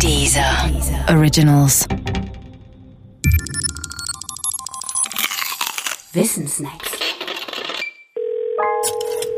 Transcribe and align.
Dieser 0.00 0.70
Originals. 1.08 1.86
Wissensnacks. 6.12 6.90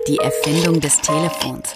Die 0.08 0.16
Erfindung 0.18 0.80
des 0.80 1.00
Telefons. 1.00 1.74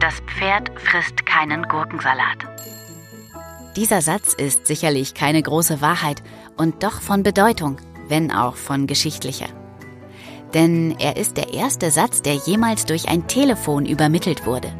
Das 0.00 0.14
Pferd 0.26 0.70
frisst 0.80 1.24
keinen 1.26 1.62
Gurkensalat. 1.64 2.38
Dieser 3.76 4.00
Satz 4.00 4.34
ist 4.34 4.66
sicherlich 4.66 5.14
keine 5.14 5.42
große 5.42 5.80
Wahrheit 5.80 6.22
und 6.56 6.82
doch 6.82 7.00
von 7.00 7.22
Bedeutung, 7.22 7.78
wenn 8.08 8.32
auch 8.32 8.56
von 8.56 8.86
geschichtlicher. 8.86 9.48
Denn 10.54 10.96
er 10.98 11.16
ist 11.16 11.36
der 11.36 11.52
erste 11.52 11.90
Satz, 11.90 12.22
der 12.22 12.34
jemals 12.34 12.86
durch 12.86 13.08
ein 13.08 13.26
Telefon 13.26 13.86
übermittelt 13.86 14.46
wurde. 14.46 14.72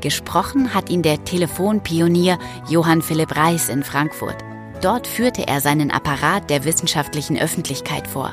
Gesprochen 0.00 0.74
hat 0.74 0.90
ihn 0.90 1.02
der 1.02 1.24
Telefonpionier 1.24 2.38
Johann 2.68 3.02
Philipp 3.02 3.36
Reis 3.36 3.68
in 3.68 3.82
Frankfurt. 3.82 4.36
Dort 4.80 5.06
führte 5.06 5.46
er 5.48 5.60
seinen 5.60 5.90
Apparat 5.90 6.50
der 6.50 6.64
wissenschaftlichen 6.64 7.38
Öffentlichkeit 7.38 8.06
vor. 8.06 8.32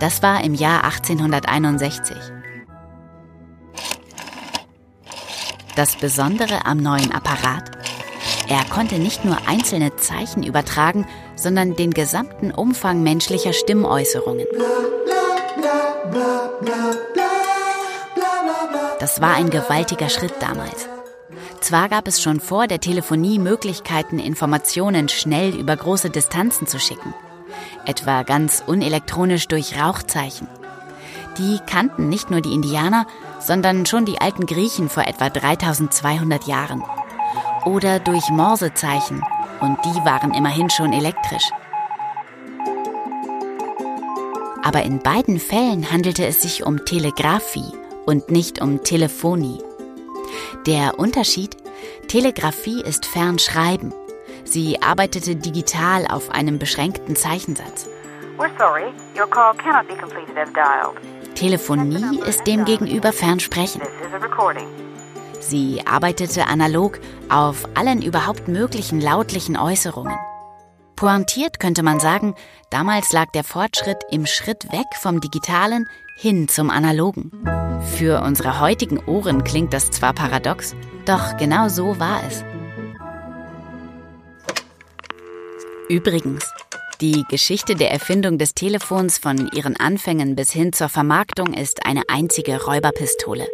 Das 0.00 0.22
war 0.22 0.42
im 0.42 0.54
Jahr 0.54 0.84
1861. 0.84 2.16
Das 5.76 5.94
Besondere 5.94 6.66
am 6.66 6.78
neuen 6.78 7.12
Apparat? 7.12 7.70
Er 8.48 8.64
konnte 8.64 8.98
nicht 8.98 9.24
nur 9.24 9.36
einzelne 9.46 9.94
Zeichen 9.96 10.42
übertragen, 10.42 11.06
sondern 11.36 11.76
den 11.76 11.92
gesamten 11.92 12.50
Umfang 12.50 13.02
menschlicher 13.02 13.52
Stimmäußerungen. 13.52 14.46
Das 19.00 19.20
war 19.20 19.34
ein 19.34 19.50
gewaltiger 19.50 20.08
Schritt 20.08 20.34
damals. 20.40 20.88
Zwar 21.60 21.88
gab 21.88 22.08
es 22.08 22.22
schon 22.22 22.40
vor 22.40 22.66
der 22.66 22.80
Telefonie 22.80 23.38
Möglichkeiten, 23.38 24.18
Informationen 24.18 25.08
schnell 25.08 25.54
über 25.54 25.76
große 25.76 26.10
Distanzen 26.10 26.66
zu 26.66 26.78
schicken, 26.78 27.14
etwa 27.84 28.22
ganz 28.22 28.62
unelektronisch 28.66 29.48
durch 29.48 29.80
Rauchzeichen. 29.80 30.48
Die 31.36 31.58
kannten 31.70 32.08
nicht 32.08 32.30
nur 32.30 32.40
die 32.40 32.54
Indianer, 32.54 33.06
sondern 33.38 33.86
schon 33.86 34.04
die 34.04 34.20
alten 34.20 34.46
Griechen 34.46 34.88
vor 34.88 35.04
etwa 35.04 35.30
3200 35.30 36.46
Jahren. 36.46 36.82
Oder 37.64 38.00
durch 38.00 38.28
Morsezeichen, 38.30 39.22
und 39.60 39.78
die 39.84 40.04
waren 40.04 40.34
immerhin 40.34 40.70
schon 40.70 40.92
elektrisch. 40.92 41.50
Aber 44.68 44.82
in 44.82 44.98
beiden 44.98 45.40
Fällen 45.40 45.90
handelte 45.90 46.26
es 46.26 46.42
sich 46.42 46.62
um 46.62 46.84
Telegrafie 46.84 47.72
und 48.04 48.30
nicht 48.30 48.60
um 48.60 48.84
Telefonie. 48.84 49.62
Der 50.66 50.98
Unterschied? 50.98 51.56
Telegrafie 52.06 52.82
ist 52.82 53.06
Fernschreiben. 53.06 53.94
Sie 54.44 54.82
arbeitete 54.82 55.36
digital 55.36 56.06
auf 56.06 56.28
einem 56.28 56.58
beschränkten 56.58 57.16
Zeichensatz. 57.16 57.88
Telefonie 61.34 62.20
ist 62.26 62.46
demgegenüber 62.46 63.14
Fernsprechen. 63.14 63.80
Sie 65.40 65.80
arbeitete 65.86 66.46
analog 66.46 67.00
auf 67.30 67.66
allen 67.74 68.02
überhaupt 68.02 68.48
möglichen 68.48 69.00
lautlichen 69.00 69.56
Äußerungen. 69.56 70.18
Pointiert 70.98 71.60
könnte 71.60 71.84
man 71.84 72.00
sagen, 72.00 72.34
damals 72.70 73.12
lag 73.12 73.30
der 73.30 73.44
Fortschritt 73.44 73.98
im 74.10 74.26
Schritt 74.26 74.72
weg 74.72 74.86
vom 75.00 75.20
Digitalen 75.20 75.88
hin 76.16 76.48
zum 76.48 76.70
Analogen. 76.70 77.30
Für 77.96 78.20
unsere 78.22 78.58
heutigen 78.58 78.98
Ohren 79.06 79.44
klingt 79.44 79.72
das 79.72 79.92
zwar 79.92 80.12
paradox, 80.12 80.74
doch 81.04 81.36
genau 81.36 81.68
so 81.68 82.00
war 82.00 82.20
es. 82.26 82.42
Übrigens, 85.88 86.52
die 87.00 87.24
Geschichte 87.30 87.76
der 87.76 87.92
Erfindung 87.92 88.36
des 88.36 88.54
Telefons 88.54 89.18
von 89.18 89.52
ihren 89.52 89.76
Anfängen 89.76 90.34
bis 90.34 90.50
hin 90.50 90.72
zur 90.72 90.88
Vermarktung 90.88 91.54
ist 91.54 91.86
eine 91.86 92.02
einzige 92.08 92.64
Räuberpistole. 92.64 93.46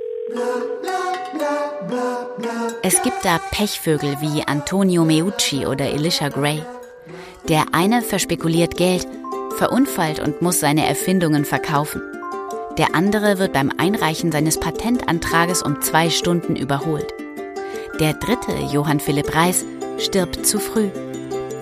Es 2.83 3.03
gibt 3.03 3.23
da 3.23 3.39
Pechvögel 3.51 4.17
wie 4.23 4.43
Antonio 4.45 5.05
Meucci 5.05 5.67
oder 5.67 5.91
Elisha 5.91 6.31
Gray. 6.31 6.63
Der 7.49 7.66
eine 7.72 8.00
verspekuliert 8.00 8.78
Geld, 8.78 9.06
verunfallt 9.59 10.19
und 10.19 10.41
muss 10.41 10.60
seine 10.60 10.87
Erfindungen 10.87 11.44
verkaufen. 11.44 12.00
Der 12.78 12.94
andere 12.94 13.38
wird 13.38 13.53
beim 13.53 13.71
Einreichen 13.77 14.32
seines 14.32 14.59
Patentantrages 14.59 15.62
um 15.62 15.82
zwei 15.82 16.09
Stunden 16.09 16.56
überholt. 16.56 17.12
Der 18.00 18.15
dritte, 18.15 18.53
Johann 18.72 18.99
Philipp 18.99 19.34
Reis, 19.34 19.66
stirbt 19.99 20.47
zu 20.47 20.59
früh. 20.59 20.88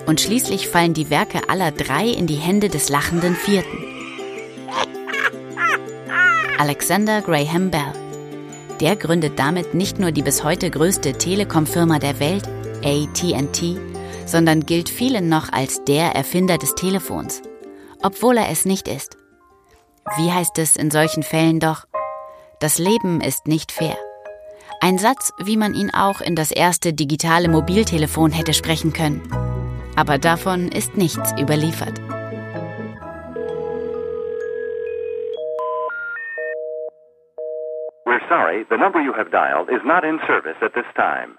Und 0.06 0.20
schließlich 0.20 0.69
fallen 0.69 0.94
die 0.94 1.10
Werke 1.10 1.48
aller 1.48 1.72
drei 1.72 2.06
in 2.06 2.28
die 2.28 2.37
Hände 2.37 2.69
des 2.69 2.88
lachenden 2.88 3.34
Vierten. 3.34 3.84
Alexander 6.59 7.22
Graham 7.22 7.72
Bell. 7.72 7.93
Der 8.81 8.94
gründet 8.94 9.37
damit 9.37 9.75
nicht 9.75 9.99
nur 9.99 10.12
die 10.12 10.22
bis 10.22 10.44
heute 10.44 10.70
größte 10.70 11.14
Telekom-Firma 11.14 11.99
der 11.99 12.20
Welt, 12.20 12.44
ATT, 12.84 13.92
sondern 14.32 14.66
gilt 14.66 14.88
vielen 14.88 15.28
noch 15.28 15.53
als 15.53 15.84
der 15.84 16.16
Erfinder 16.16 16.59
des 16.59 16.75
Telefons, 16.75 17.43
obwohl 18.03 18.38
er 18.38 18.50
es 18.50 18.65
nicht 18.65 18.88
ist. 18.88 19.16
Wie 20.16 20.32
heißt 20.32 20.59
es 20.59 20.75
in 20.75 20.91
solchen 20.91 21.22
Fällen 21.22 21.60
doch? 21.60 21.84
Das 22.59 22.78
Leben 22.78 23.20
ist 23.20 23.47
nicht 23.47 23.70
fair. 23.70 23.97
Ein 24.81 24.98
Satz, 24.98 25.32
wie 25.44 25.56
man 25.56 25.75
ihn 25.75 25.91
auch 25.94 26.20
in 26.20 26.34
das 26.34 26.50
erste 26.50 26.93
digitale 26.93 27.48
Mobiltelefon 27.48 28.32
hätte 28.32 28.54
sprechen 28.54 28.93
können. 28.93 29.22
Aber 29.97 30.19
davon 30.19 30.69
ist 30.69 30.97
nichts 30.97 31.32
überliefert. 31.38 32.00
We're 38.06 38.26
sorry, 38.28 38.64
the 38.70 38.78
number 38.78 39.00
you 39.00 39.12
have 39.12 39.31
dialed 39.31 39.69
is 39.69 39.84
not 39.84 40.04
in 40.04 40.19
service 40.26 40.56
at 40.62 40.72
this 40.72 40.88
time. 40.97 41.37